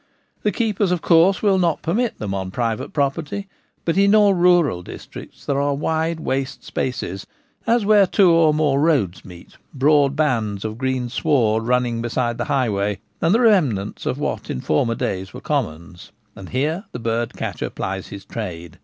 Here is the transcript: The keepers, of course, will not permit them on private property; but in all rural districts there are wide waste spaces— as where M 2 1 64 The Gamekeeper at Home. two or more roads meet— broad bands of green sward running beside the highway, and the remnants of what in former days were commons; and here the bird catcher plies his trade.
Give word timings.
The 0.41 0.51
keepers, 0.51 0.91
of 0.91 1.03
course, 1.03 1.43
will 1.43 1.59
not 1.59 1.83
permit 1.83 2.17
them 2.17 2.33
on 2.33 2.49
private 2.49 2.91
property; 2.91 3.47
but 3.85 3.99
in 3.99 4.15
all 4.15 4.33
rural 4.33 4.81
districts 4.81 5.45
there 5.45 5.61
are 5.61 5.75
wide 5.75 6.19
waste 6.19 6.63
spaces— 6.63 7.27
as 7.67 7.85
where 7.85 8.01
M 8.01 8.07
2 8.07 8.07
1 8.07 8.07
64 8.07 8.07
The 8.07 8.07
Gamekeeper 8.07 8.07
at 8.07 8.09
Home. 8.09 8.15
two 8.17 8.31
or 8.31 8.53
more 8.55 8.79
roads 8.79 9.25
meet— 9.25 9.57
broad 9.79 10.15
bands 10.15 10.65
of 10.65 10.79
green 10.79 11.07
sward 11.09 11.63
running 11.65 12.01
beside 12.01 12.39
the 12.39 12.45
highway, 12.45 12.97
and 13.21 13.35
the 13.35 13.41
remnants 13.41 14.07
of 14.07 14.17
what 14.17 14.49
in 14.49 14.59
former 14.59 14.95
days 14.95 15.35
were 15.35 15.39
commons; 15.39 16.11
and 16.35 16.49
here 16.49 16.85
the 16.93 16.97
bird 16.97 17.35
catcher 17.35 17.69
plies 17.69 18.07
his 18.07 18.25
trade. 18.25 18.79